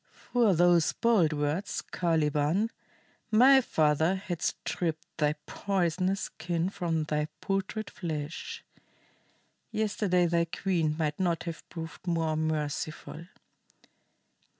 "For 0.33 0.55
those 0.55 0.93
bold 0.93 1.31
words, 1.31 1.83
Caliban, 1.91 2.71
my 3.29 3.61
father 3.61 4.15
had 4.15 4.41
stripped 4.41 5.05
thy 5.17 5.33
poisonous 5.45 6.21
skin 6.21 6.69
from 6.71 7.03
thy 7.03 7.27
putrid 7.39 7.91
flesh. 7.91 8.63
Yesterday 9.69 10.25
thy 10.25 10.45
queen 10.45 10.95
might 10.97 11.19
not 11.19 11.43
have 11.43 11.69
proved 11.69 12.07
more 12.07 12.35
merciful. 12.35 13.27